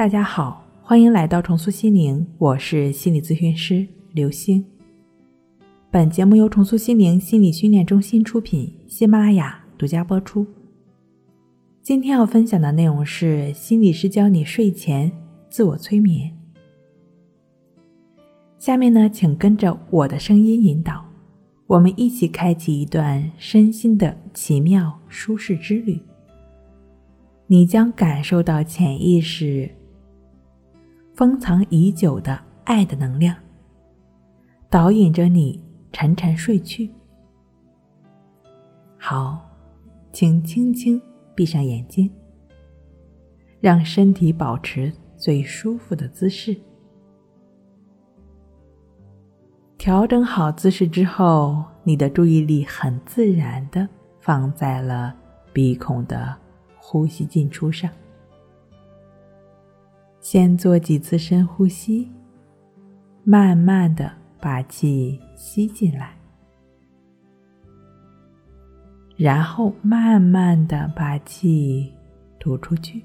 [0.00, 4.64] 大家好，欢迎来到重塑心灵，我是心理咨询师刘星。
[5.90, 10.46] 本节目由重塑心灵心理训练中心出品，喜马拉雅独家播出。
[11.82, 15.12] 今天要分享的内容是心理师教你睡前
[15.50, 16.34] 自我催眠。
[18.56, 21.04] 下面呢，请跟着我的声音引导，
[21.66, 26.00] 我们一起开启一段身心的奇妙舒适之旅。
[27.48, 29.70] 你将感受到潜意识。
[31.20, 33.36] 封藏已久的爱的能量，
[34.70, 35.62] 导引着你
[35.92, 36.90] 沉沉睡去。
[38.96, 39.46] 好，
[40.14, 40.98] 请轻轻
[41.34, 42.10] 闭上眼睛，
[43.60, 46.56] 让身体保持最舒服的姿势。
[49.76, 53.86] 调整好姿势之后，你的注意力很自然的
[54.20, 55.14] 放在了
[55.52, 56.34] 鼻孔的
[56.78, 57.90] 呼吸进出上。
[60.20, 62.10] 先做几次深呼吸，
[63.24, 66.14] 慢慢的把气吸进来，
[69.16, 71.90] 然后慢慢的把气
[72.38, 73.02] 吐出去，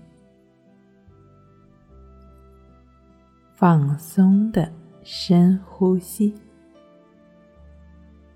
[3.54, 4.70] 放松的
[5.02, 6.36] 深呼吸，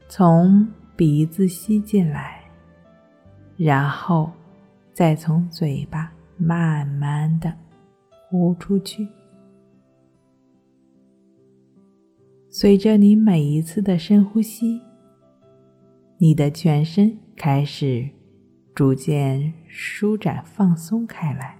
[0.08, 2.42] 从鼻子吸进来，
[3.58, 4.32] 然后
[4.94, 7.54] 再从嘴巴慢慢的。
[8.30, 9.08] 呼出去。
[12.48, 14.82] 随着你每一次的深呼吸，
[16.18, 18.08] 你的全身开始
[18.76, 21.58] 逐渐舒展放松开来。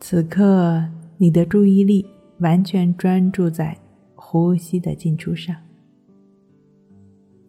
[0.00, 2.06] 此刻，你的注意力
[2.38, 3.76] 完全专注在
[4.14, 5.56] 呼吸的进出上。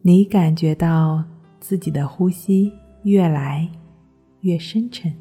[0.01, 1.23] 你感觉到
[1.59, 2.71] 自己的呼吸
[3.03, 3.69] 越来
[4.41, 5.13] 越深沉。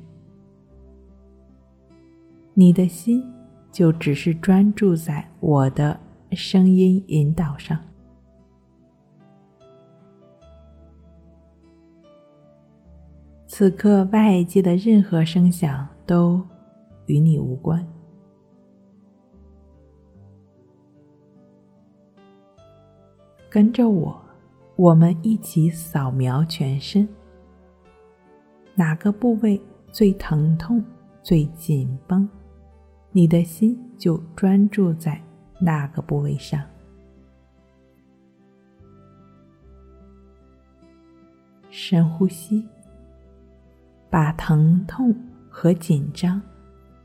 [2.58, 3.22] 你的心
[3.70, 6.00] 就只是专注在我的
[6.32, 7.78] 声音引导上。
[13.46, 16.42] 此刻外界的任何声响都
[17.04, 17.86] 与你无关。
[23.50, 24.18] 跟着我，
[24.76, 27.06] 我们一起扫描全身，
[28.74, 29.60] 哪个部位
[29.92, 30.82] 最疼痛、
[31.22, 32.26] 最紧绷？
[33.16, 35.18] 你的心就专注在
[35.58, 36.62] 那个部位上，
[41.70, 42.68] 深呼吸，
[44.10, 45.16] 把疼痛
[45.48, 46.38] 和紧张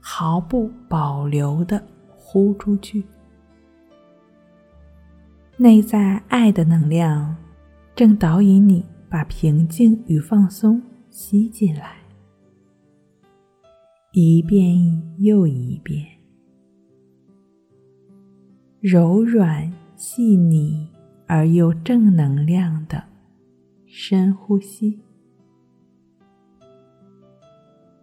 [0.02, 3.06] 毫不保留的呼出去。
[5.56, 7.34] 内在爱的能量
[7.96, 12.01] 正导引你把平静与放松吸进来。
[14.14, 14.76] 一遍
[15.20, 16.06] 又一遍，
[18.82, 20.86] 柔软、细腻
[21.26, 23.02] 而又正能量的
[23.86, 25.00] 深呼吸，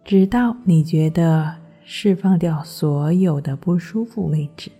[0.03, 4.71] 直到你觉得释放掉所有的不舒服为止。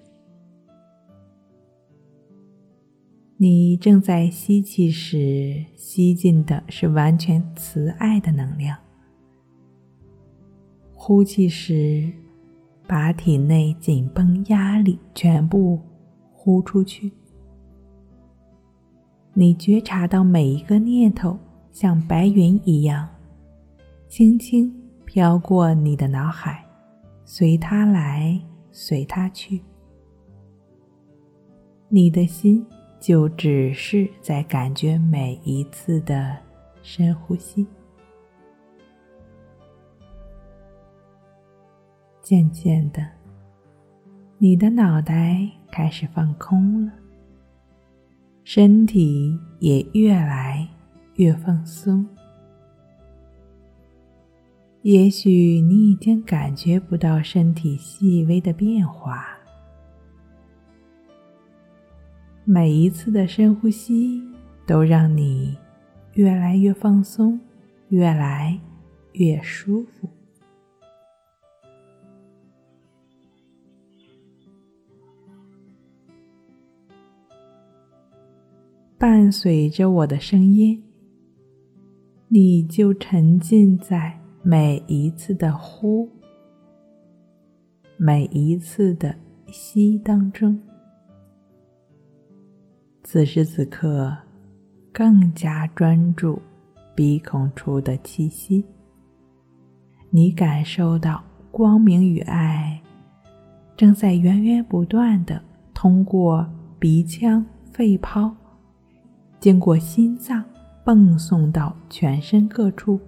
[3.38, 8.76] 你正在吸气时，吸进的是完全慈爱的能量。
[11.10, 12.08] 呼气时，
[12.86, 15.82] 把体内紧绷压力全部
[16.32, 17.12] 呼出去。
[19.34, 21.36] 你觉察到每一个念头
[21.72, 23.10] 像白云一样，
[24.08, 24.72] 轻轻
[25.04, 26.64] 飘过你的脑海，
[27.26, 28.40] 随它来，
[28.72, 29.60] 随它去。
[31.88, 32.64] 你的心
[33.00, 36.38] 就只是在感觉每一次的
[36.84, 37.66] 深呼吸。
[42.30, 43.04] 渐渐的，
[44.38, 46.94] 你的脑袋开始放空了，
[48.44, 50.70] 身体也越来
[51.16, 52.08] 越放松。
[54.84, 59.26] 也许你已经感觉不到身体细微的变化，
[62.46, 64.22] 每一次的深呼吸
[64.68, 65.58] 都让你
[66.14, 67.40] 越来越放松，
[67.88, 68.60] 越来
[69.14, 70.08] 越舒服。
[79.00, 80.84] 伴随着我的声音，
[82.28, 86.06] 你就沉浸在每一次的呼、
[87.96, 89.16] 每一次的
[89.48, 90.60] 吸当中。
[93.02, 94.14] 此时此刻，
[94.92, 96.38] 更加专注
[96.94, 98.66] 鼻孔处的气息，
[100.10, 102.78] 你感受到光明与爱
[103.78, 105.42] 正在源源不断的
[105.74, 106.46] 通过
[106.78, 108.36] 鼻腔、肺泡，
[109.40, 110.44] 经过心脏，
[110.84, 113.00] 泵送到全身各处。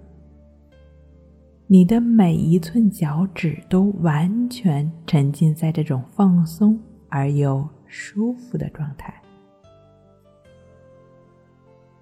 [1.66, 9.14] 你的每一寸脚趾都完全沉浸在这种放松而又舒服的状态。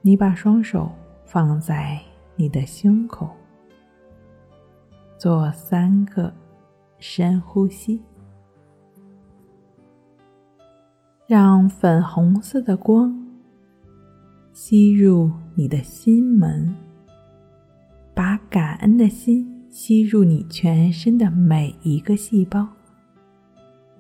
[0.00, 0.90] 你把双手
[1.24, 2.00] 放在
[2.36, 3.28] 你的胸口，
[5.18, 6.32] 做三个
[6.98, 8.00] 深呼吸，
[11.26, 13.19] 让粉红色的光
[14.52, 16.74] 吸入你的心门，
[18.14, 22.68] 把感恩的心吸入你全身的每一个细胞。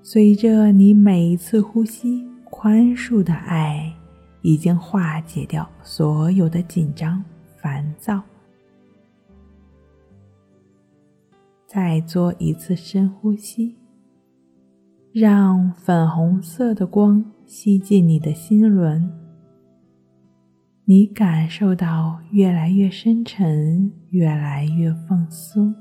[0.02, 3.94] 随着你每一次呼吸，宽恕的爱。
[4.42, 7.22] 已经化解掉所有的紧张、
[7.58, 8.22] 烦躁。
[11.66, 13.76] 再做一次深呼吸，
[15.12, 19.12] 让粉红色的光吸进你的心轮，
[20.90, 25.72] 你感受到越来越深沉，越来越放松。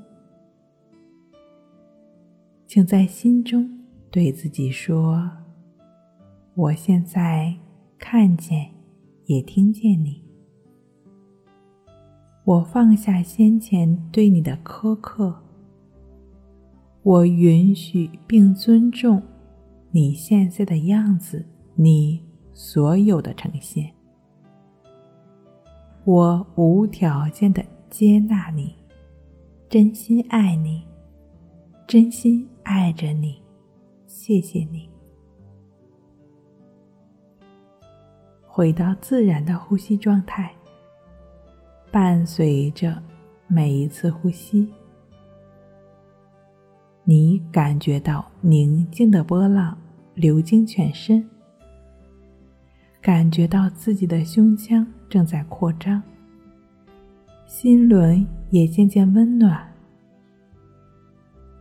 [2.64, 3.68] 请在心中
[4.08, 5.28] 对自己说
[6.54, 7.52] ：“我现在。”
[7.98, 8.70] 看见，
[9.26, 10.22] 也听见你。
[12.44, 15.42] 我放下先前对你的苛刻，
[17.02, 19.20] 我允许并尊重
[19.90, 23.92] 你现在的样子，你所有的呈现。
[26.10, 28.74] 我无条件的接纳你，
[29.68, 30.84] 真心爱你，
[31.86, 33.40] 真心爱着你，
[34.08, 34.90] 谢谢你。
[38.44, 40.52] 回到自然的呼吸状态，
[41.92, 43.00] 伴随着
[43.46, 44.68] 每一次呼吸，
[47.04, 49.78] 你感觉到宁静的波浪
[50.14, 51.24] 流经全身，
[53.00, 56.02] 感觉到自己的胸腔正在扩张，
[57.46, 59.66] 心轮也渐渐温暖。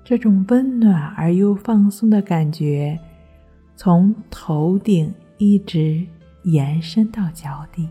[0.03, 2.99] 这种温暖而又放松的感觉，
[3.75, 6.05] 从头顶一直。
[6.43, 7.87] 延伸到脚底，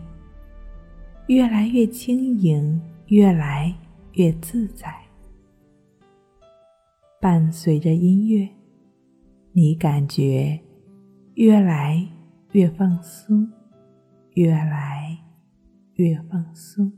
[1.27, 3.73] 越来越轻盈，越来
[4.13, 4.91] 越自在。
[7.21, 8.49] 伴随着音乐，
[9.53, 10.59] 你感觉
[11.35, 12.03] 越来
[12.51, 13.47] 越放松，
[14.33, 15.17] 越来
[15.93, 16.91] 越放松。